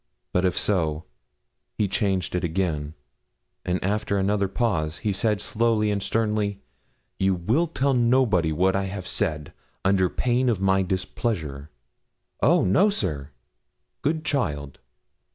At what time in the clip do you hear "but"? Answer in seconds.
0.33-0.45